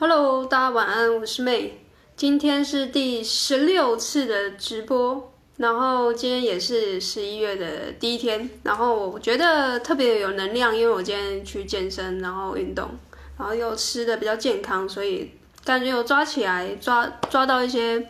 [0.00, 1.70] Hello，大家晚安，我是 May。
[2.14, 12.88] 今天是第十六次的直播，然后今天也是十一月的第一天，然后我觉得特别有能量，因为我今天去健身，然后运动，
[13.36, 15.32] 然后又吃的比较健康，所以
[15.64, 18.08] 感觉有抓起来，抓抓到一些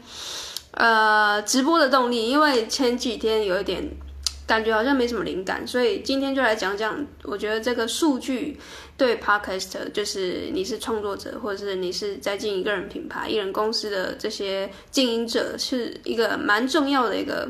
[0.72, 3.90] 呃直播的动力，因为前几天有一点。
[4.48, 7.06] 感觉好像没什么灵感，所以今天就来讲讲。
[7.24, 8.58] 我觉得这个数据
[8.96, 17.46] 对 Podcast，就是你是创作者，或者是你是在经营个人品牌、艺人公司的这些经营者，是一个蛮重要的一个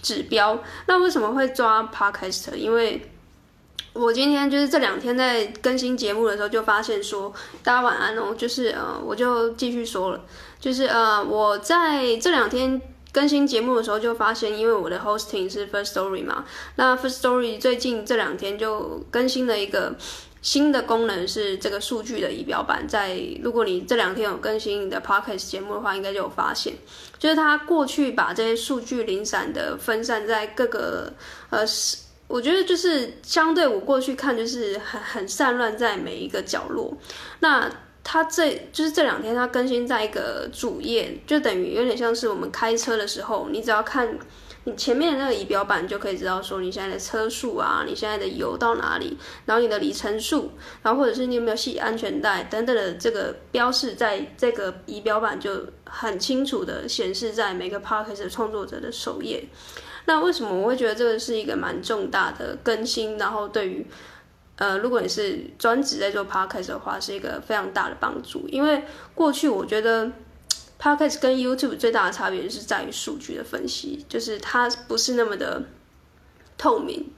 [0.00, 0.58] 指标。
[0.86, 2.54] 那为什么会抓 Podcast？
[2.54, 3.02] 因为
[3.92, 7.30] 我今天就是这两天在更新节目的时候，就发现说，
[7.62, 8.34] 大家晚安哦。
[8.34, 10.24] 就是呃，我就继续说了，
[10.58, 12.80] 就是呃，我在这两天。
[13.18, 16.44] 更新节目的时候就发现，因为我的 hosting 是 First Story 嘛，
[16.76, 19.92] 那 First Story 最近这两天就更新了一个
[20.40, 22.86] 新的功能，是这个数据的仪表板。
[22.86, 26.74] 在如果你这两天有更新你的 Podcast 节目的话，应该就有发现，
[27.18, 31.12] 就是它过去把这些数据零散的分散在各个
[31.50, 31.66] 呃，
[32.28, 36.96] 我觉得就是相对我过去看就是很很散乱在每一个角落，
[37.40, 37.68] 那。
[38.10, 44.18] 它这就是这两天它更新在一个主页，就等于有点像是我们开车的时候，你只要看
[44.64, 59.44] 你前面那个仪表板，就可以知道说你现在的车速啊，你现在的油到哪里，然后你的里程数，然后或者是你有没有系安全带等等的这个标示，在这个仪表板就很清楚的显示在每个 Podcast 创作者的首页。
[60.06, 63.18] 那为什么我会觉得这个是一个蛮重大的更新？
[63.18, 63.86] 然后对于
[64.58, 68.46] 呃，如果你是专职在做 podcast 的话，是一个非常大的帮助。
[68.48, 68.82] 因为
[69.14, 70.10] 过去我觉得
[70.80, 75.62] podcast 跟 YouTube 最大的差别就是在于数据的分析，就是它不是那么的
[76.56, 77.12] 透明。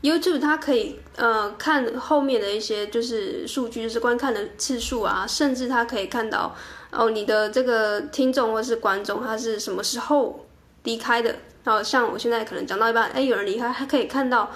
[0.00, 6.56] YouTube 它可以呃看后面的一些就是数据，就是观看的次数啊，甚至它可以看到
[6.90, 10.46] 哦你的这个听众或是观众他是什么时候
[10.84, 11.34] 离开的。
[11.64, 14.50] 然后像我现在可能讲到一半，哎，有人离开，还可以看到。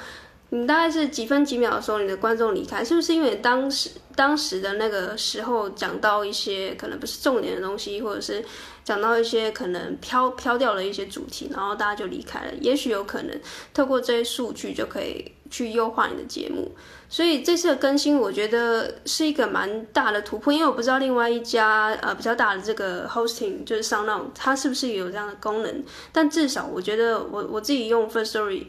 [0.55, 8.45] 你大概是几分几秒的时候，你的观众离开，是不是因为当时当时的那个时候讲到一些可能不是重点的东西，或者是
[8.85, 12.53] 讲到一些可能飘飘掉了一些主题，然后大家就离开了？
[12.61, 13.41] 也许有可能
[13.73, 16.71] 透过这些数据就可以去优化你的节目。
[17.09, 25.83] 所以这次的更新，我觉得是一个蛮大的突破，因为我不知道另外一家呃比较大的这个 hosting 就是 SoundOn，它是不是有这样的功能？
[26.13, 28.67] 但至少我觉得我我自己用 Firstory。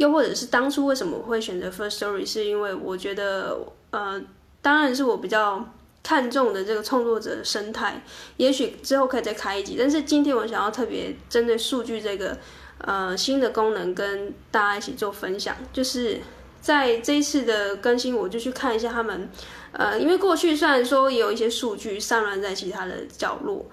[0.00, 3.54] 又或者是当初为什么会选择 First Story，是因为我觉得，
[3.90, 4.18] 呃，
[4.62, 5.62] 当然是我比较
[6.02, 8.02] 看重的这个创作者的生态，
[8.38, 9.76] 也许之后可以再开一集。
[9.78, 12.34] 但是今天我想要特别针对数据这个，
[12.78, 15.54] 呃，新的功能跟大家一起做分享。
[15.70, 16.18] 就是
[16.62, 19.28] 在这一次的更新，我就去看一下他们，
[19.72, 23.66] 呃，因为过去虽然说也有一些数据散乱在其他的角落，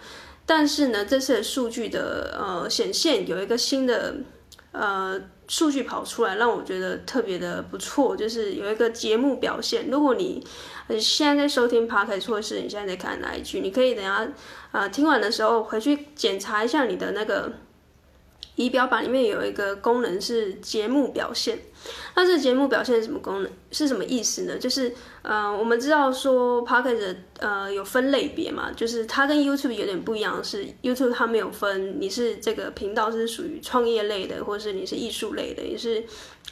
[0.45, 4.13] 但是呢，这次的数据的呃显现有一个新的。
[4.77, 9.89] 呃，数据跑出来让我觉得特别的不错，就是有一个节目表现。
[9.89, 10.45] 如果你
[10.99, 14.27] 现在在收听 Podcast，或是你现在在看哪一句，你可以等下
[14.71, 17.51] 呃听完的时候回去检查一下你的那个。
[18.57, 21.59] 仪表板里面有一个功能是节目表现，
[22.15, 23.51] 那这节目表现是什么功能？
[23.69, 24.57] 是什么意思呢？
[24.57, 24.91] 就是
[25.21, 36.03] 呃，我们知道说 Podcast 呃有分类别嘛，就是它跟 YouTube 有点不一样，是 YouTube 它没有分你是这个频道是属于创业类的，或是你是艺术类的，也是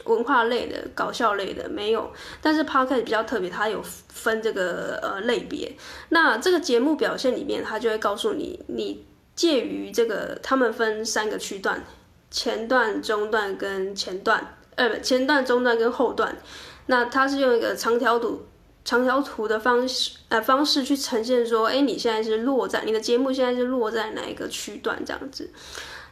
[0.04, 2.12] 文化类的、搞笑类的，没有。
[2.40, 5.76] 但是 Podcast 比较特别，它有分这个呃类别。
[6.10, 9.04] 那这个节目表现里面，它就会告诉你你。
[9.36, 11.84] 介于这个，他们分三个区段，
[12.30, 16.36] 前段、中段跟前段，呃，不，前段、中段跟后段。
[16.86, 18.46] 那它是用一个长条图、
[18.84, 25.50] 长条图的方式，呃，方式去呈现说，哎，你现在是落在你的节目现在是落在哪一个区段这样子。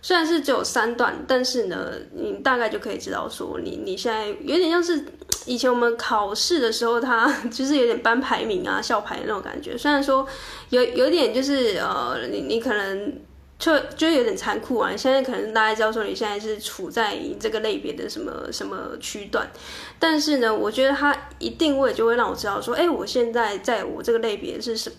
[0.05, 5.03] 虽然是只有三段，但是呢，你大概就可以知道说你，你现在有点像是
[5.47, 9.79] 以前我们考试的时候，它 就是有点班排名啊、校排那种感觉。
[9.79, 10.27] 虽然说
[10.69, 13.15] 有有点就是呃，你你可能
[13.59, 14.95] 就就有点残酷啊。
[14.95, 19.51] 现在可能大家知道说你现在是处在这个类别的什么什么区段，
[19.99, 24.93] 但是呢，我觉得它一定位就会让我知道说，哎，我现在在我这个类别是什，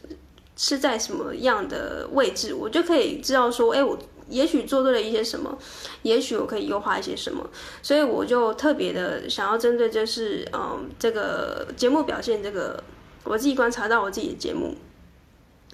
[0.58, 3.96] 是在什么样的位置，我就可以知道说，哎，我。
[4.30, 5.58] 也许做对了一些什么，
[6.02, 7.48] 也许我可以优化一些什么，
[7.82, 12.84] 所以我就特别的想要针对就是嗯这个节目表现这个
[13.24, 14.76] 我自己观察到我自己的节目，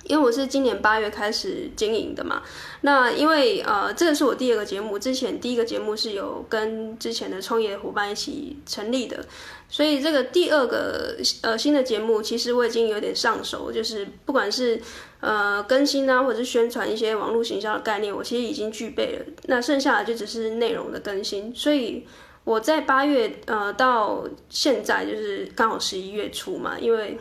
[0.06, 2.42] 因为我是今年八月开始经营的嘛，
[2.82, 9.24] 那因为呃，这个是我第二个节目，之前第一个节目是有跟之前的创业伙伴一起成立的，
[9.70, 14.82] 所以这个第二个呃新的节目，其实我已经有点上手，就是不管是
[15.20, 22.06] 呃更新啊，或者是宣传一些网络行销的概念，我其实已经具备了，那剩下的就只是内容的更新，所以
[22.44, 27.18] 我在八月呃到现在就是刚好十一月初嘛，因为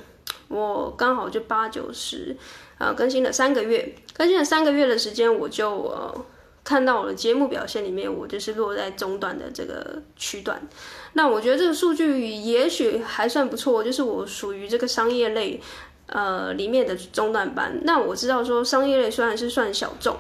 [0.51, 2.37] 我刚好就八九十。
[2.77, 6.25] 呃，更新了三个月，更新了三个月的时间，我就呃
[6.65, 10.59] 看到我的节目表现里面，我就是落在中段的这个区段。
[11.13, 15.61] 那我觉得这个数据也许还算不错，就是我属于这个商业类
[16.07, 17.79] 呃里面的中段班。
[17.83, 20.17] 那我知道说商业类虽然是算小众，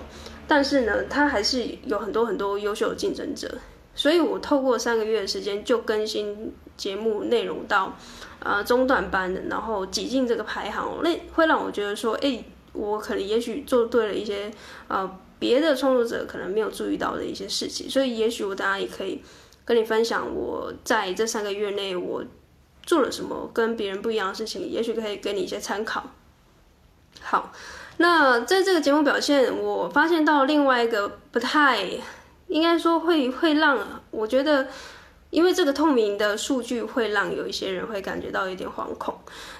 [0.46, 3.50] 但是呢，它还是有很多很多优秀的竞争者。
[3.94, 7.96] 所以我透过三个月的时间就更新节目内容到。
[8.42, 12.42] 呃，中段班的，然后挤进这个排行，那会让我觉得说，哎，
[12.72, 14.50] 我可能也许做对了一些
[14.88, 19.22] 呃别的创作者可能没有注意到的一些事情，所以也许我大家也可以
[19.66, 22.24] 跟你分享我在这三个月内我
[22.82, 26.04] 做了什么跟别人不一样的事情，也许可以给你一些参考。
[27.20, 27.52] 好，
[27.98, 31.86] 那在这个节目表现，我发现到另外一个不太
[32.50, 34.68] 应该说会会让我觉得。
[35.30, 39.16] 因为这个透明的数据会让有一些人会感觉到有点惶恐，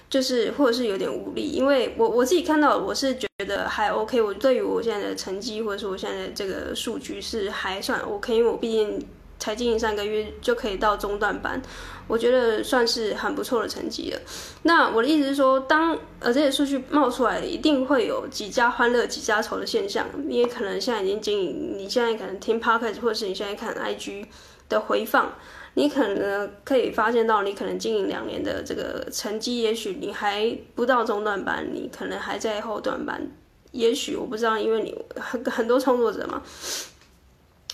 [0.09, 1.49] 就是或者是有点无力。
[1.51, 4.21] 因为我我自己看到，我是觉得还 OK。
[4.21, 8.35] 我对于我现在的成绩，或者是我现在的这个数据是还算 OK。
[8.35, 9.01] 因为我毕竟
[9.41, 11.61] 才经营三个月就可以到中段班，
[12.07, 14.21] 我觉得算是很不错的成绩了。
[14.63, 20.07] 那我的意思是说，当呃这些数据冒出来，一定会有几家欢乐几家愁的现象。
[20.29, 24.27] 因为可能现在已经经营，你现在可能听 Podcast，或者是你现在看 IG
[24.69, 25.33] 的回放。
[25.75, 33.25] 你可能可以发现到，你可能经营两年的这个成绩，也许你还不到中段班，你可能还在后段班。
[33.71, 36.43] 也许我不知道，因为你很很多创作者嘛，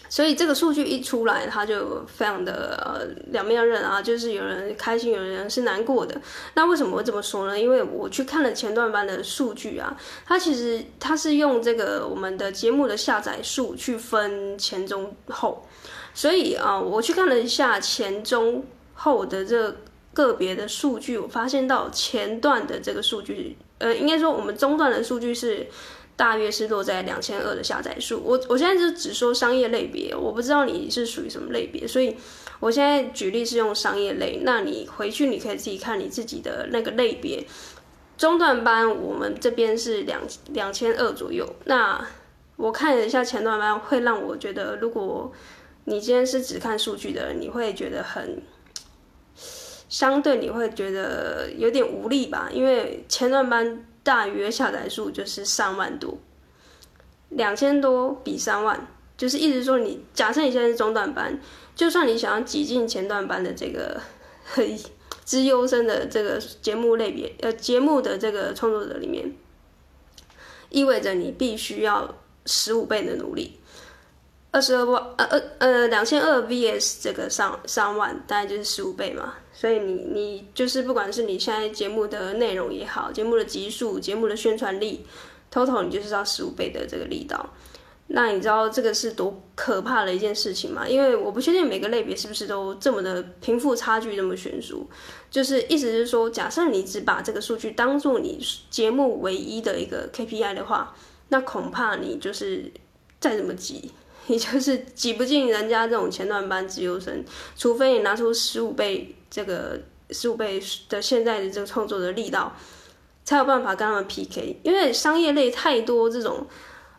[0.09, 6.21] 所以这个数据一出来，它就非常的呃两面刃啊，就是有人开心，有人是难过的。
[6.55, 7.59] 那为什么我这么说呢？
[7.59, 15.67] 因为我去看了前段班的数据啊，它其实它是用这个我们的节目的下载数去分前中后。
[16.15, 18.65] 所以啊，我去看了一下前中
[18.95, 19.77] 后的这
[20.15, 25.67] 个别的数据，我发现到前段的这个数据，呃，应该说我们中段的数据是
[26.17, 28.21] 大约是落在两千二的下载数。
[28.25, 32.17] 我我现在就只说商业类别，我不知道你是属于什么类别，所以
[32.59, 34.41] 我现在举例是用商业类。
[34.43, 37.47] 那你回去你可以自己看你自己的那个类别。
[38.17, 41.55] 中段班我们这边是两两千二左右。
[41.67, 42.05] 那
[42.57, 45.33] 我看了一下前段班，会让我觉得如果。
[45.89, 48.43] 你今天是只看数据的，你会觉得很
[49.89, 52.49] 相对，你会觉得有点无力吧？
[52.53, 56.17] 因为前段班大约下载数就是三万多，
[57.31, 58.87] 两千多比三万，
[59.17, 61.41] 就是意思说你假设你现在是中段班，
[61.75, 64.01] 就算你想要挤进前段班的这个
[64.45, 64.79] 很
[65.25, 69.35] 资优生的这个节目类别，呃，节目的这个创作者里面，
[70.69, 72.15] 意味着你必须要
[72.45, 73.59] 十五倍的努力。
[74.53, 79.35] 二十二万，呃呃呃，两千二 vs 这个上三万，大概就是十五倍嘛。
[79.59, 85.07] 所以你你就是不管是你现在节目的内容也好，节目的集数、节目的宣传力
[85.51, 87.55] ，total 你就是要十五倍的这个力道。
[88.09, 90.87] 那你知道这个是多可怕的一件事情吗？
[90.87, 94.87] 因为我不确定每个类别是不是都这么的贫富差距这么悬殊。
[95.31, 98.39] 就是意思是说，假设你只把这个数据当做你
[98.69, 100.95] 节目唯一的一个 KPI 的话，
[101.31, 102.71] 那恐怕你就是
[103.19, 103.91] 再怎么挤。
[104.29, 107.25] 你就是挤不进人家这种前段班自由生，
[107.57, 109.79] 除非你拿出十五倍这个
[110.09, 112.51] 十五倍的现在的这个创作的力道，
[113.23, 114.59] 才有办法跟他们 PK。
[114.63, 116.47] 因为商业类太多这种，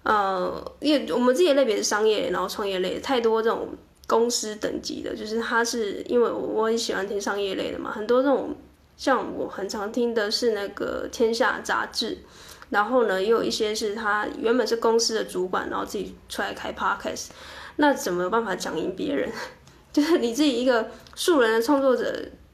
[0.04, 3.70] 呃，因为我们自己类别是商业，然后创业类太多这种
[4.06, 8.56] 公司等级的，就是他是因为我很喜欢听商业类的嘛，很多这种
[8.98, 12.20] 像我很常听的是那个天下杂志。
[12.70, 17.30] 然后呢，也有一些是他原本是公司的主管，然后自己出来开 podcast，
[17.78, 19.32] 那怎么有办法讲赢别人？
[19.98, 22.14] 就是你自己一个素人的创作者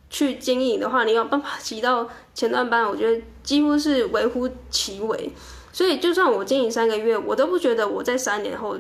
[0.10, 5.30] 去经营的话，你有办法挤到前段班，我觉得几乎是微乎其微。
[5.74, 8.78] 所以就算我经营三个月，我都不觉得我在三年后，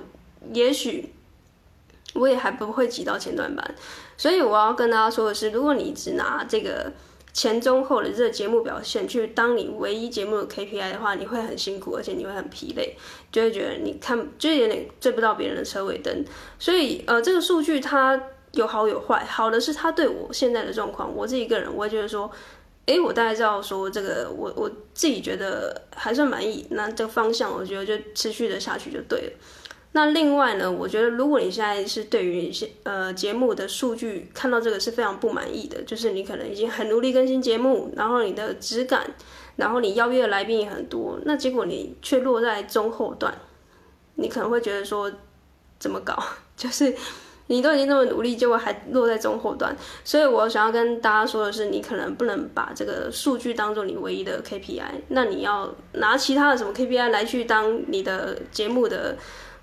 [0.53, 1.13] 也许
[2.13, 3.75] 我也还不会挤到前段班。
[4.15, 6.93] 所以我要跟大家说的是，如果你只拿这个。
[7.35, 12.95] 前中后的这个节目表现，去当你唯一节目的 KPI 的话，你会很辛苦，而且你会很疲累，
[13.31, 16.23] 就会觉得你看就有点追不到别人的车尾灯。
[16.59, 18.21] 所以，呃，这个数据它
[18.53, 22.31] 有好有坏，好的是他对我现在的状况，我自己个人，我会觉得说，
[22.85, 29.33] 哎，我大概知道说这个，我我自己觉得还算满意，那这个方向我觉得就持续的下去就对了。
[29.95, 39.05] 那另外呢，我觉得如果你现在是对于一些呃节目的数据看到这个是非常不满意的，就是你可能已经很努力更新节目，然后你的质感，
[39.55, 43.35] 然后你邀约的来宾也很多，那结果你却落在中后段，
[44.15, 45.11] 你可能会觉得说
[45.79, 46.17] 怎么搞？
[46.57, 46.91] 就是
[47.53, 49.75] 你都已经那么努力，结果还落在中后段。
[50.03, 59.15] 所以我想要跟大家说的是，你可能不能把这个数据当做你唯一的 KPI，那你要拿其他的什么 KPI 来去当你的节目的。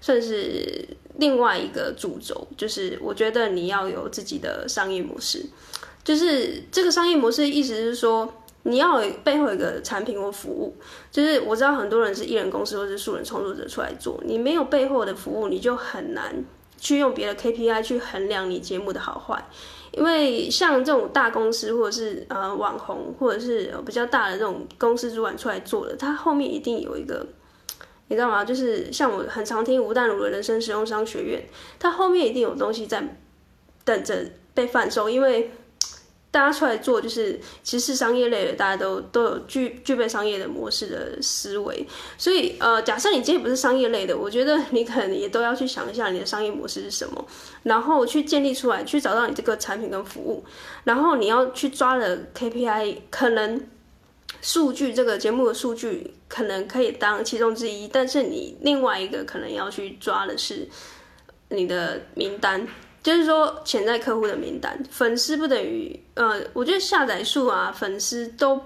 [0.02, 0.82] 算是
[1.18, 5.44] 另外一个主轴，就是我觉得你要有自己的商业模式，
[6.02, 8.26] 就是这个商业模式意思是说，
[8.62, 10.74] 你要有背后有一个产品或服务。
[11.10, 16.34] 就是我知道很多人是艺人公司或是素人创作者出来做，你没有背后的服务，你就很难
[16.80, 19.46] 去用别的 KPI 去衡量你节目的好坏。
[19.92, 27.24] 因为像这种大公司或者是呃网红或者是比较大的这种公司主管出来做的，他后面一定有一个。
[28.08, 28.44] 你知道吗？
[28.44, 31.40] 就是像我很常听吴淡如的人生实用商学院，
[31.78, 33.00] 他后面一定有东西在
[33.84, 35.52] 等着被贩售，因为
[36.30, 47.26] 大家出来做就是其实是商业类的，大家都都有具具备商业的模式的思维，所以呃，假设你今天不是商业类的，我觉得你可能也都要去想一下你的商业模式是什么，
[47.64, 50.44] 然后去建立出来，去找到你这个产品跟服务，
[50.84, 53.66] 然后你要去抓的 KPI 可能。
[54.40, 60.66] 数据这个节目的数据可能可以当其中之一，但是你另外一个可能要去抓的是
[61.48, 62.66] 你的名单，
[63.02, 64.82] 就是说潜在客户的名单。
[64.90, 68.60] 粉丝不等于呃，我觉得下载数啊，粉丝都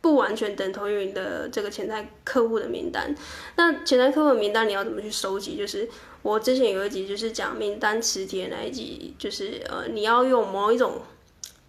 [0.00, 3.14] 不完全等同于你的这个潜在客户的名单。
[3.56, 5.56] 那潜在客户的名单你要怎么去收集？
[5.56, 5.88] 就是
[6.22, 11.00] 我之前有一集就是讲名单磁铁那一集，就是呃，你要用某一种。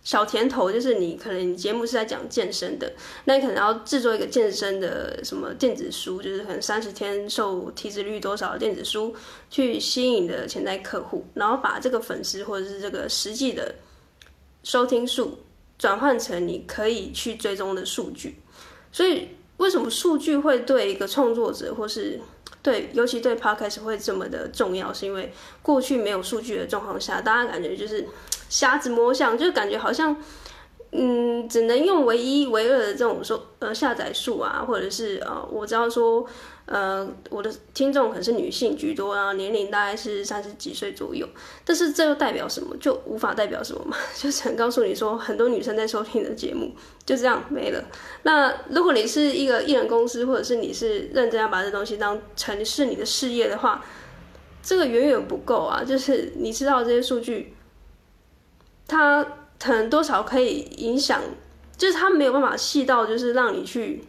[0.03, 2.91] 小甜头就是你可能你节目是在讲健身的，
[3.23, 9.15] 那你可能要制作一个健身的什么电子书，就是可能三十天瘦体脂率多少的电子书，
[9.49, 13.75] 去吸引你的潜在客户，然后把这个粉丝或者是这个实际的
[14.63, 15.39] 收听数
[15.79, 18.35] 转换成你可以去追踪的数据。
[18.91, 22.19] 所以为什么数据会对一个创作者或是
[22.61, 24.91] 对，尤其对 Podcast 会这么的重要？
[24.91, 25.31] 是因为
[25.61, 28.05] 过去没有数据的状况下，大家感觉就是。
[28.53, 30.15] 瞎子摸象，就感觉好像，
[30.91, 36.23] 嗯，只能用唯一、唯二的这种说，呃，下载数啊，或者是呃，我知道说，
[36.67, 41.27] 呃，我的听众可能是女性居多啊，年龄大概是三十几岁左右，
[41.65, 42.77] 但是这又代表什么？
[42.77, 43.97] 就无法代表什么嘛？
[44.15, 46.71] 就只能告诉你说，很多女生在收听你的节目，
[47.03, 47.83] 就这样没了。
[48.21, 53.83] 那如果你是一个艺人公司，或者是你是认真要把这东西当成是你的事业的话，
[54.61, 55.83] 这个远远不够啊！
[55.83, 57.55] 就是你知道这些数据。
[58.87, 59.25] 它
[59.59, 61.21] 可能多少可以影响，
[61.77, 64.03] 就是它没有办法细到，就是让你去，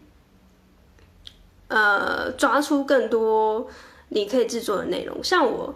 [1.69, 3.69] 呃，抓出更多
[4.09, 5.23] 你可以制作的内容。
[5.23, 5.75] 像我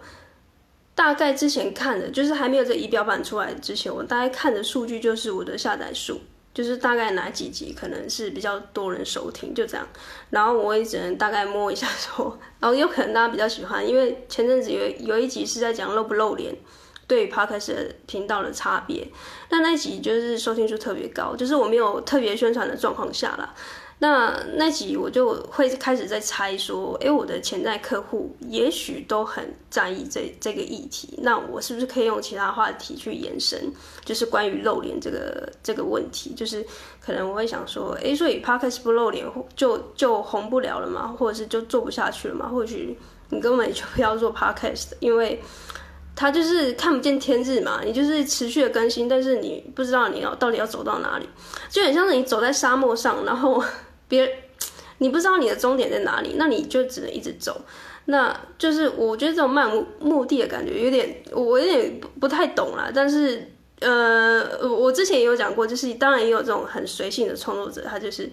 [0.93, 6.19] 大概之前看的，就是还没有这仪表板出来之前，我大概看的数据就是我的下载数，
[6.53, 9.87] 就是大概哪几集可能是比较多人收听，就这样。
[10.29, 16.53] 然后我也只能大概摸一下说，然后有可能大家比较喜欢，因为前阵子有有一集是在讲露不露脸。
[17.09, 19.05] 对 Podcast 频道的差别，
[19.49, 23.51] 那那集就是收听数特别高，就是我没有特别宣传的状况下啦。
[24.01, 33.59] 那那集我就会开始在猜说，哎，我的潜在客户也许都很在意这这个议题，那我是不是可以用其他话题去延伸，
[34.05, 36.63] 就是关于露脸这个这个问题，就是
[37.03, 39.25] 可能我会想说，哎，所以 Podcast 不露脸
[39.55, 41.07] 就就红不了了吗？
[41.17, 42.47] 或者是就做不下去了吗？
[42.47, 42.95] 或许
[43.29, 45.41] 你根本就不要做 Podcast，因为。
[46.19, 51.25] 它就是看不见天日嘛，你就是持续的更新，但是你不知道你要到底要走到哪里，
[51.69, 53.63] 就很像是你走在沙漠上，然后
[54.09, 54.29] 别
[54.97, 57.61] 你不知道你的终点在哪里，那你就只能一直走。
[58.07, 62.91] 那就是我觉得这种漫无目的的感觉有点，我有点不太懂啦。
[62.93, 63.49] 但是
[63.79, 68.29] 呃，我之前也有讲过，就是当然也有这种很随性的创作者，他就是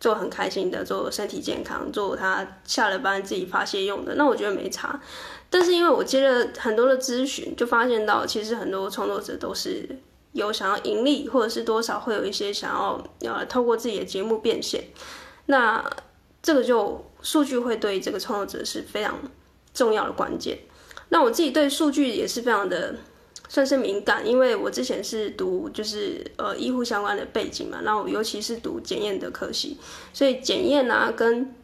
[0.00, 5.00] 做很开心的，做身体健康，做他下了班自己发泄用的，那我觉得没差。
[5.50, 9.88] 但是因为我接了很多的咨询，就发现到其实很多创作者都是
[10.32, 14.84] 有想要盈利，或者是多少会有一些想要要透过自己的节目变现。
[15.46, 15.82] 那
[16.42, 19.18] 这个就数据会对这个创作者是非常
[19.72, 20.58] 重要的关键。
[21.08, 22.94] 那我自己对数据也是非常的
[23.48, 29.78] 算是敏感，因为我之前是读就是呃医护相关的背景嘛，那我尤其是读检验的科系，
[30.12, 31.54] 所以检验啊跟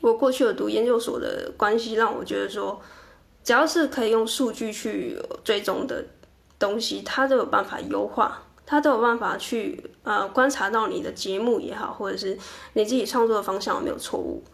[0.00, 2.80] 我过去有读研究所的关系，让我觉得说。
[3.44, 6.04] 只要是可以用数据去追踪的
[6.60, 12.38] 东西，它都有办法优化他都有办法去呃观察到你的节目也好，或者是
[12.74, 14.44] 你自己创作的方向有没有错误。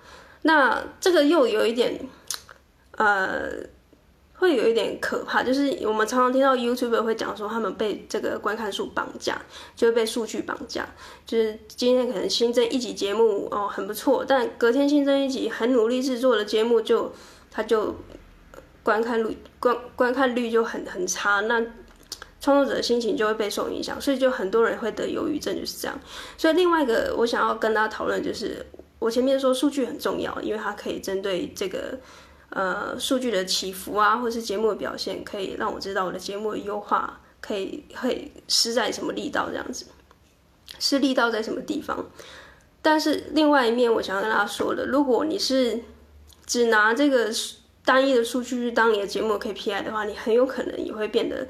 [0.40, 2.00] 那这个又有一点
[2.92, 3.77] 呃。
[4.38, 9.36] 会有一点可怕，就是我们常常听到 YouTuber 会讲说，他们被这个观看数绑架，
[9.74, 10.88] 就会被数据绑架。
[11.26, 17.12] 就是今天可能新增一集节目哦，很不错，但隔天新增一集很努力制作的节目就，就
[17.50, 17.96] 他就
[18.84, 21.60] 观看率观观看率就很很差，那
[22.40, 26.00] 创作者的心情就会被受影响，所以就很多人会得忧郁症，就是这样。
[26.36, 28.64] 所以另外一个我想要跟大家讨论，就是
[29.00, 31.98] 我前面说数据很重要，因为它可以针对这个。
[32.50, 39.86] 呃，数据的起伏啊，或是节目的表现，可以让我知道我的节目的优化可以会施在什么力道这样子，
[40.78, 42.06] 是力道在什么地方。
[42.80, 45.78] 但是另外一面，我想要跟大家说的，如果你是
[46.46, 47.30] 只拿这个
[47.84, 51.46] 单一的数据去当你的节目 KPI 的话，你很有可能也会变得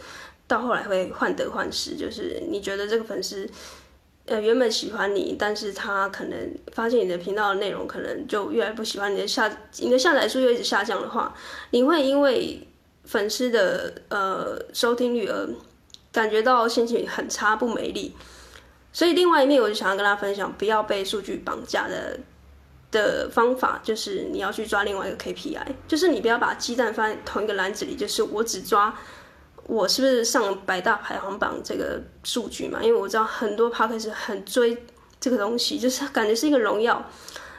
[0.48, 3.48] 到后来会患得患失，就是你觉得这个粉丝。
[4.28, 11.34] 呃，原本喜欢你，但是他可能发现你的频道的内容可能就越来越不喜欢你的下，你的下载数又一直下降的话，
[11.70, 12.66] 你会因为
[13.04, 15.48] 粉丝的呃收听率而
[16.12, 18.14] 感觉到心情很差，不美丽。
[18.92, 22.18] 所以另外一面，我就想要跟大家分享，不要被数据绑架的
[22.90, 28.94] 的方法，就是你要去抓另外一个 KPI，就是你不要把鸡蛋放在同一个篮子里，就是我只抓。
[29.68, 32.82] 我是不是上百大排行榜这个数据嘛？
[32.82, 34.74] 因为我知道很多 p o d c a s 很追
[35.20, 37.04] 这个东西，就是感觉是一个荣耀。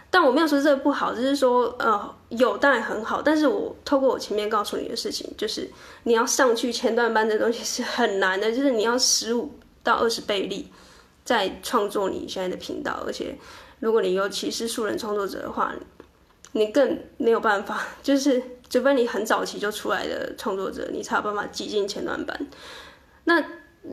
[0.10, 3.22] 但我没有说这个不好，就是说呃有当然很好。
[3.22, 5.70] 但是我透过我前面告诉你的事情，就是
[6.02, 10.68] 你要上去前段班的 东西是很难的，就是你要十五到二十倍力
[11.24, 13.38] 在创作你现在的频道，而且
[13.80, 15.76] 如果你尤其是素人创作者的话，
[16.54, 18.42] 你更没有办法， 就是。
[18.70, 22.48] 除非你很早期就出来的创作者，你才有办法挤进前段班。
[23.24, 23.44] 那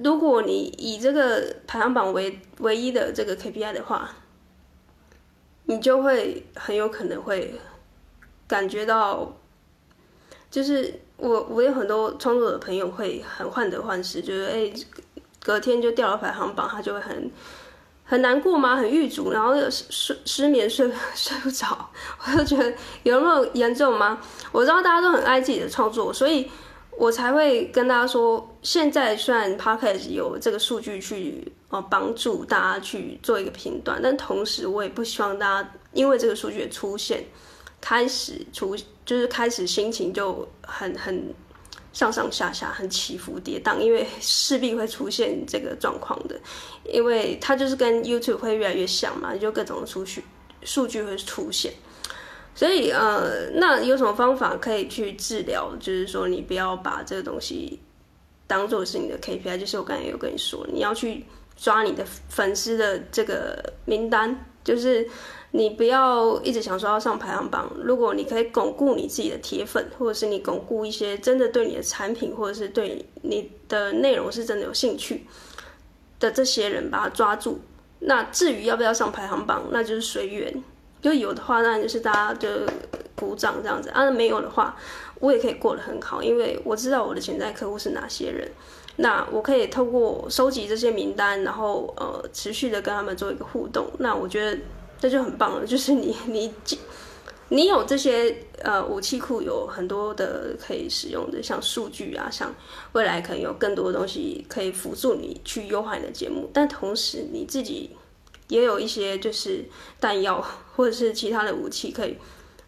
[0.02, 4.11] 如果你以这个排行榜为唯一的这个 KPI 的话，
[5.64, 7.54] 你就会很有可能会
[8.47, 9.37] 感觉到，
[10.50, 14.73] 就是我我有很多创作者朋友会很患得患失，就是哎，
[15.40, 17.30] 隔天就掉了排行榜，他就会很。
[18.08, 18.76] 很难过吗？
[18.76, 21.90] 很郁卒，然后失失失眠睡 睡不着，
[22.25, 22.72] 我就觉得
[23.02, 24.20] 有那么严重吗？
[24.52, 26.48] 我知道大家都很爱自己的创作，所以
[26.96, 37.26] 我才会跟大家说，现在虽然 p o c a s t 有这个数据去哦帮助大家去做一个评断，但同时我也不希望大家因为这个数据的出现，
[37.81, 41.35] 开始出就是开始心情就很很。
[41.96, 46.38] 上上下下很起伏跌宕，因为势必会出现这个状况的，
[46.85, 50.22] 因为它就是跟 YouTube 会越来越像嘛，就各种数据
[50.62, 51.72] 数据会出现，
[52.54, 55.74] 所以呃，那有什么方法可以去治疗？
[55.80, 57.80] 就是说你不要把这个东西
[58.46, 61.24] 当做是你的 KPI，就是我刚才有跟你说，你要去
[61.56, 65.09] 抓你的粉丝的这个名单，就是。
[65.52, 67.70] 你不要一直想说要上排行榜。
[67.83, 75.24] 如果你可以巩固你自己的铁粉，或者是你巩固一些真的对你的产品，或者是对你的内容是真的有兴趣
[76.20, 77.59] 的这些人，把他抓住。
[78.00, 80.62] 那至于要不要上排行榜，那就是随缘。
[81.00, 82.48] 就有的话，那就是大家就
[83.14, 84.76] 鼓掌这样子；啊，没有的话，
[85.20, 88.50] 我也可以过得很好，因为我知道我的潜在客户是哪些人。
[88.96, 93.87] 那我可以透过收集这些名单，然后呃，持续的跟他们做一个互动。
[93.98, 94.59] 那我觉得。
[94.98, 96.50] 这就很棒了，就是你 你
[97.50, 102.52] 你有这些呃武器库，有很多的可以使用的，像数据啊，像
[102.92, 107.90] 未来可能有更多的东西可以辅助你去优化你的节目，但同时你自己
[108.48, 109.62] 也有一些就是
[110.00, 110.42] 弹药
[110.74, 112.16] 或者是其他的武器，可以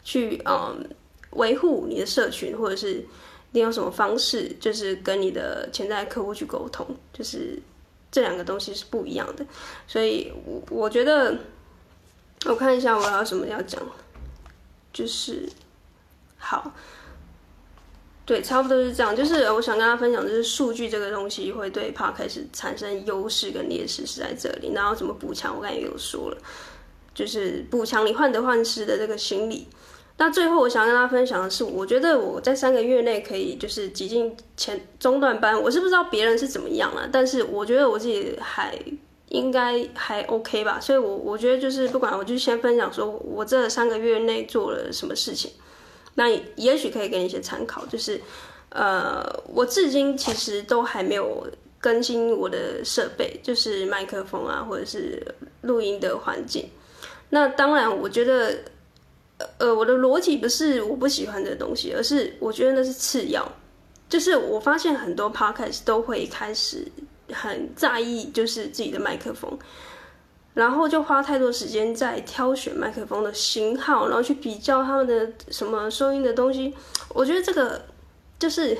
[0.04, 0.86] 去嗯
[1.30, 3.02] 维护你的社群，或者是
[3.52, 7.58] 你有什么方式，就是跟你的潜在客户去沟通，就是
[8.10, 9.46] 这两个东西是不一样的，
[9.86, 11.36] 所以我我觉得。
[12.46, 13.82] 我看一下我还有什么要讲，
[14.92, 15.48] 就是
[16.36, 16.72] 好，
[18.24, 19.14] 对，差不多是这样。
[19.14, 24.70] 就是我想跟大家分享，就是数据这个东西会对 Podcast 产生优势跟劣势是在这里。
[24.72, 26.38] 然后怎么补强，我刚才也有说了，
[27.12, 29.66] 就是补强你患得患失的这个心理。
[30.18, 38.78] 那最后我想跟大家分享的是，我觉得我在三个月内可以就是挤进前中段班，我是不知道别人是怎么样啊，但是我觉得我自己还。
[39.30, 45.50] 应该还 OK 吧，所以我，我我觉得就是不管，我就先分享说我这三个月内做了什么事情，
[46.14, 47.84] 那也许可以给你一些参考。
[47.84, 48.18] 就是，
[48.70, 51.46] 呃，我至今其实都还没有
[51.78, 55.22] 更新我的设备，就是麦克风啊，或者是
[55.60, 56.70] 录音的环境。
[57.28, 58.56] 那当然，我觉得，
[59.58, 63.50] 呃，我的逻辑不是我不喜欢这东西，而是我觉得那是次要。
[64.08, 66.86] 就是我发现很多 podcast 都会开始。
[67.30, 69.58] 很在意就是自己的麦克风，
[70.54, 76.74] 然后就花太多时间在挑选麦克风的型号，然后去比较他们的什么收音的东西。
[77.10, 77.82] 我觉得这个
[78.38, 78.74] 就是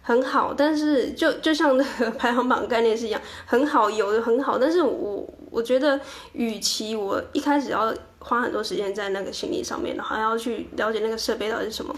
[0.00, 6.00] 很好，但是就就像那个排行榜概念是一样，很好，有的很好，但是我我觉得，
[6.34, 11.94] 与其我一开始要花很多时间在那个行李上面，然后还要去了解那个设备到底是什么。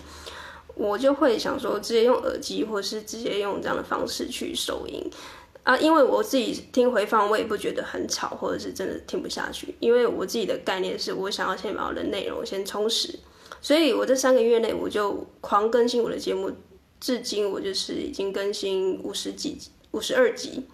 [0.74, 5.04] 我就会想说，直接用耳机，或是直接用这样的方式去收音
[5.64, 9.74] 啊，因为我自己听回放，我也不觉得很吵，或者是真的听不下去。
[9.80, 13.18] 因为我自己的概念是我想要先把我的内容先充实，
[13.60, 16.50] 所以我这三个月内我就狂更新我的节目，
[16.98, 19.58] 至今我就是已经更新五十几、
[19.90, 20.64] 五十二集。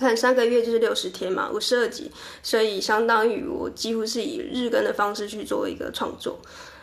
[0.00, 2.10] 看三个月就是六十天嘛，五十二集，
[2.42, 6.36] 所以相当于我几乎是以日更的方式去做一个创作。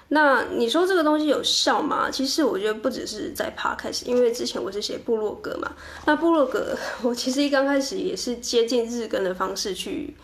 [0.09, 2.09] 那你说这个东西有效吗？
[2.09, 5.73] 其实我觉得不只是在 Podcast，因为之前我是写部落格嘛。
[6.05, 10.15] 那部落格 我其实一刚开始也是接近日更的方式去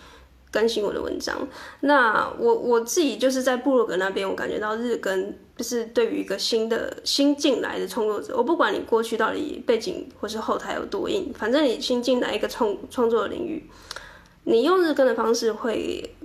[0.54, 1.36] 更新我的文章。
[1.82, 13.68] 那我我自己就是在部落格那边，我感觉到日更就是对于一个新的新进来的创作者，我不管你过去到底背景或是后台有多硬，反正你新进来一个创创作的领域，
[14.44, 16.16] 你用日更的方式会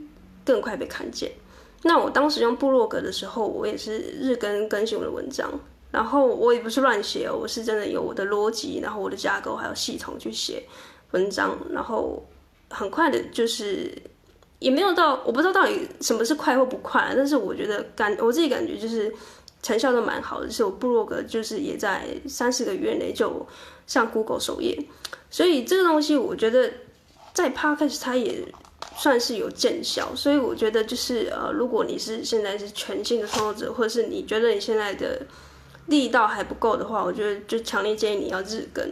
[0.45, 1.33] 更快被看见。
[1.85, 5.49] 那我当时用部落格的时候，我也是日更更新我的文章，
[5.93, 10.65] 然后我也不是乱写，我是真的有我的逻辑，然后我的架构还有系统去写
[11.13, 12.21] 文章，然后
[12.69, 13.93] 很快的，就是
[14.59, 19.13] 也没有到，我不知道到底什么是快或不快，但是我觉得感我自己感觉就是
[19.63, 23.47] 成效都蛮好的，是我部落格就是也在三四个月内就
[23.87, 24.79] 上 Google 首页，
[25.31, 26.73] 所以这个东西我觉得
[27.33, 28.45] 在 Podcast 它也。
[28.97, 35.25] 算是有见效，所以我觉得就是呃，如果你是现在是全新的创作者，或者是你觉得你现在的
[35.87, 38.85] 力道还不够的话，我觉得就强烈建议你要日更。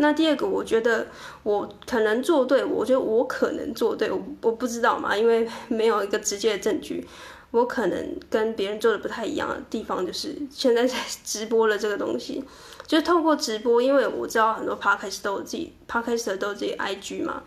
[0.00, 1.06] 那第二个，我觉得
[1.42, 7.06] 我可能做对，我觉得我可能做对，我我不知道嘛，因为 没有一个直接的证据。
[7.52, 12.42] 我可能跟别人做的不太一样的地方，就是现在在 直播了这个东西，
[12.86, 17.42] 就是透过直播，因为我知道很多 Podcast 都有自己 Podcast 都有自己 IG 嘛。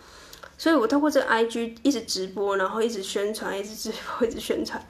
[0.58, 4.86] 所以，我透过这 IG 一直直播，然后一直宣传，一直直播， 一直宣传，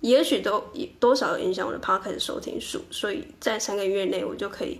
[0.00, 0.62] 也许都
[1.00, 2.80] 多少有影响我的 Podcast 收听数。
[2.90, 4.78] 所以在三个月内，我就可以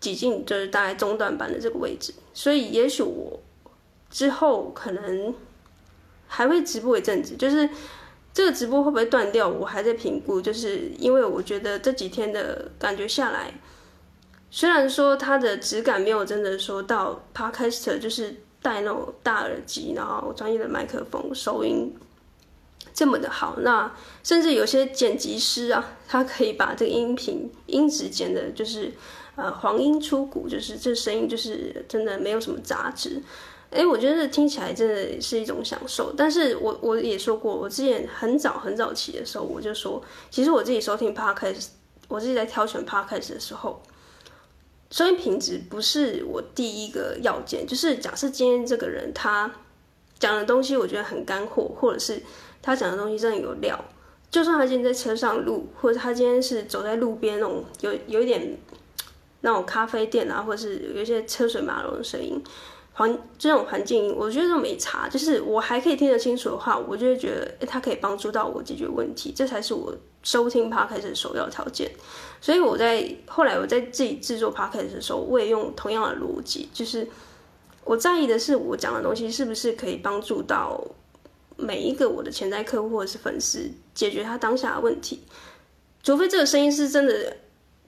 [0.00, 2.14] 挤进就是大概中段班的这个位置。
[2.32, 3.40] 所以，也许我
[4.10, 5.34] 之后可能
[6.26, 7.68] 还会直播一阵子，就是
[8.32, 10.40] 这个直播会不会断掉，我还在评估。
[10.40, 13.52] 就是因为我觉得这几天的感觉下来，
[14.50, 18.36] 虽然说它的质感没有真的说到 Podcast 就是。
[18.60, 21.94] 戴那种大耳机，然后专业的麦克风收音
[22.92, 28.92] 这么的好，那甚至有些剪辑师啊，他可以把这个音频音质剪的，就是
[29.38, 33.22] 呃黄莺出谷，就是这声音就是真的没有什么杂质。
[33.70, 36.12] 哎，我觉得听起来真的是一种享受。
[36.16, 41.68] 但是我我也说过，我之前很早很早期的时候，我就说，其实我自己收听 Podcast，
[42.08, 43.80] 我自己在挑选 Podcast 的时候。
[44.90, 49.52] 收音品质不是我第一个要件，就是假设今天这个人他
[50.18, 52.22] 讲的东西我觉得很干货，或者是
[52.62, 53.84] 他讲的东西真的有料，
[54.30, 58.56] 就算他今天在车上录，或者他今天是走在路边那种有有一点
[59.40, 62.42] 那种咖啡店啊，或者是有一些车水马龙的声音，
[62.92, 71.90] 环这种环境，我觉得都没差，就是我还可以听得清楚的话，我就会觉得诶，他可以帮助到我解决问题，这才是我收听 Podcast 的首要条件。
[72.40, 77.06] 所以我在后来我在自己制作 podcast 的时候，我也用同样的逻辑，就是
[77.84, 80.84] 我在意的是我讲的东西是不是可以帮助到
[81.56, 85.22] 每一个我的潜在客户或者是粉丝解决他当下的问题，
[86.02, 87.36] 除非这个声音是真的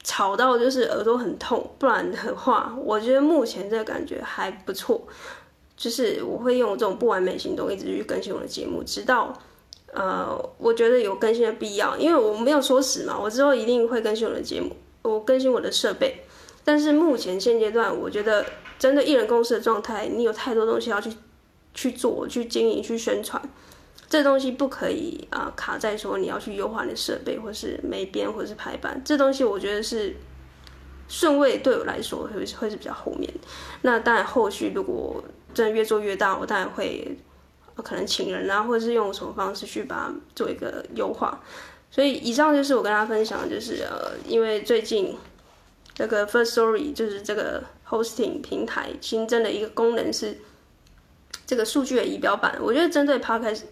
[0.03, 5.01] 吵到就是耳朵很痛，不然的话，我觉得目前这个感觉还不错，
[5.77, 9.33] 就是我会用这种不完美行动一直去更新我的节目，直到。
[9.93, 14.71] 呃，我觉得有更新的必要，因为我没有说死嘛，我之后一定会更新我的节目，
[15.03, 16.23] 我更新我的设备。
[16.63, 18.47] 但是目前现阶段，我觉得
[18.79, 21.11] 针对艺人公司的状态，你有太多东西要去
[21.75, 23.43] 去做、去经营、去宣传，
[24.11, 30.15] 这东西不可以啊、卡在说你要去优化你的设备，或是没编，或是排版，这东西我觉得是
[31.09, 33.33] 顺位对我来说会会是比较后面。
[33.81, 37.17] 那当然后续如果真的越做越大，我当然会。
[37.83, 41.41] 可能请人啊，或者是用什么方式去把它做一个优化。
[41.91, 45.17] 所以以上就是我跟大家分享，就是呃，因为最近
[45.95, 50.37] 这个 Firstory 就是这个 hosting 平台新增的一个功能是
[51.51, 52.57] 这个数据的仪表板。
[52.61, 53.63] 我觉得针对 Podcast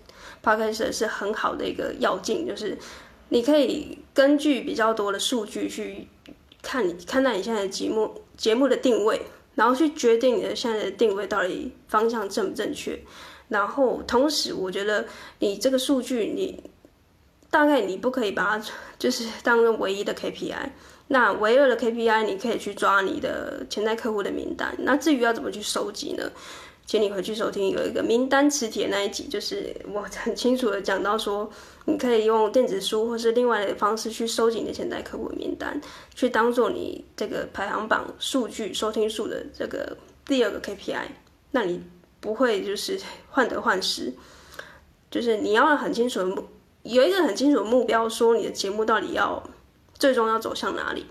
[0.43, 2.77] Podcast 是很好的一个要件，就是
[3.29, 6.09] 你可以根据比较多的数据去
[6.61, 9.23] 看你看待你现在的节目节目的定位。
[9.55, 12.97] 然后去决定你的现在的定位到底方向正不正确。
[13.49, 15.05] 然后同时，我觉得
[15.41, 16.63] 你这个数据，你
[17.51, 18.65] 大概你不可以把它
[19.01, 20.71] 就是当成唯一的 KPI。
[21.09, 24.73] 那唯二的 KPI，你可以去抓你的潜在客户的名单。
[24.79, 26.31] 那至于要怎么去收集呢？
[26.89, 31.47] 请你回去收听有一个名单磁铁那一集，就是我很清楚的讲到说，
[31.85, 35.79] 你可以用电子书或是另外的方式去收集你的潜在客户的名单，
[36.15, 41.09] 去当做你这个排行榜数据收听数的这个第二个 KPI。
[41.51, 41.79] 那你
[42.21, 42.99] 不会就是
[43.29, 44.11] 患得患失，
[45.11, 46.43] 就是你要很清楚的目，
[46.85, 49.43] 有一个很清楚的目标，说你的节目到底要
[49.99, 51.05] 最终要走向哪里。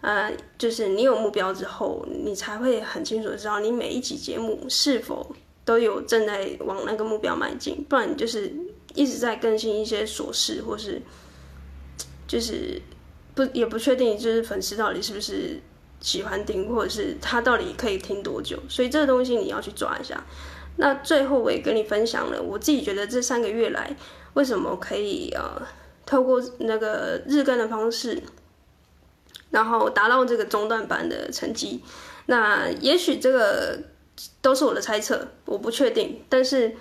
[0.00, 5.34] 呃，就是你有目标之后，你才会很清楚知道你每一集节目是否
[5.64, 8.52] 都有正在往那个目标迈进，不然就是
[8.94, 11.02] 一直在更新一些琐事，或是
[12.28, 12.80] 就是
[13.34, 15.60] 不也不确定，就是粉丝到底是不是
[16.00, 20.24] 喜欢听，或者是他到底可以听多久，所以这个东西你要去抓一下。
[20.76, 23.96] 那最后我也跟你分享了，我自己觉得这三个月来
[24.34, 25.60] 为什么可以呃
[26.06, 28.22] 透过那个日更的方式。
[29.50, 31.82] 然后达到这个中段班的成绩，
[32.26, 33.78] 那也许这个
[34.42, 36.22] 都是我的猜测，我不确定。
[36.28, 36.76] 但是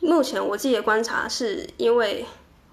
[0.00, 2.24] 目前我自己的观察是，因为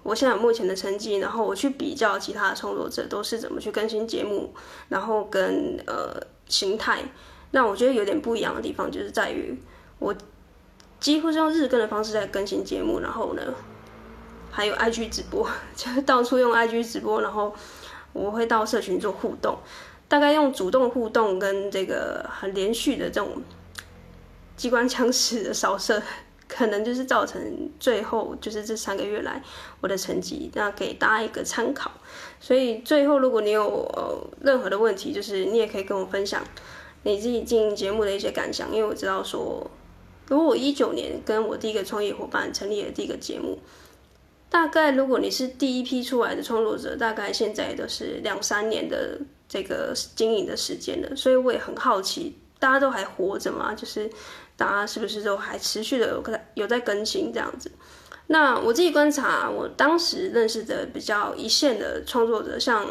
[0.04, 4.54] 我现在目前的成绩，然后我去比较其他的创作者都是怎么去更新节目，
[4.88, 7.02] 然后跟呃形态，
[7.50, 9.60] 那我觉得有点不一样的地方就是在于，
[9.98, 10.14] 我
[11.00, 13.42] 几乎是用日更的方式在更新节目，然后呢，
[14.52, 17.52] 还有 IG 直播， 就到处用 IG 直播，然后。
[18.12, 19.56] 我会到社群做互动，
[20.08, 23.42] 大概用主动互动跟这个很连续的这种
[24.56, 26.02] 机关枪式的扫射，
[26.46, 29.42] 可能就是造成最后就是这三个月来
[29.80, 31.90] 我的成绩，那给大家一个参考。
[32.38, 36.42] 所以最后如果你有任何的问题，就是你也可以跟我分享
[37.04, 39.70] 你自己进节目的一些感想，因为我知道说，
[40.26, 43.58] 如果我一九年跟我第一个创业伙伴成立了第一个节目。
[44.52, 53.74] 大概如果你是第一批出来的创作者，大概现在都是两三年的这个经营的时间了，所以我也很好奇，大家都还活着吗？
[53.74, 54.10] 就是
[54.54, 57.72] 大家是不是都还持续的有在有在更新这样子？
[58.26, 62.86] 那我自己观察，我当时认识的比较一线的创作者，像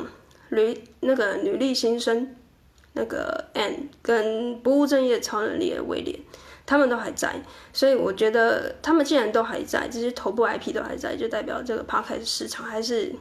[0.49, 2.35] 女那个女力新生，
[2.93, 6.19] 那个 Anne 跟不务正业超能力的威廉。
[6.71, 7.35] 他们都还在，
[7.73, 13.13] 所以我觉得他们既然都还在，这些头部 IP 都还在，就代表这个 Podcast 市场还是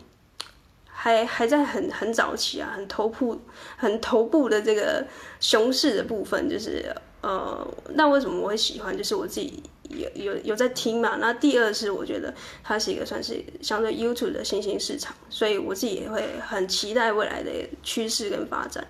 [0.86, 3.40] 还还在很很早期啊，很头部
[3.76, 5.04] 很头部的这个
[5.40, 8.96] 熊市的部分，就是呃，那为什么我会喜欢？
[8.96, 11.16] 就是我自己有有有在听嘛。
[11.16, 12.32] 那第二是我觉得
[12.62, 17.50] 它是一个算是相对 YouTube 的新兴市场，所以我自己也会很期待未来的
[17.82, 18.86] 趋势跟发展。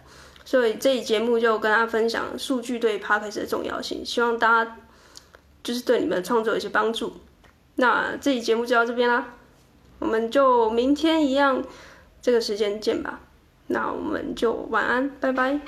[0.51, 4.77] 所以这一节目就跟大家分享数据对 Podcast 的重要性，希望大家
[5.63, 7.13] 就是对你们的创作有些帮助。
[7.77, 9.35] 那这一节目就到这边啦，
[10.01, 11.63] 我们就明天一样
[12.21, 13.21] 这个时间见吧。
[13.69, 15.61] 那我们就晚安，拜拜。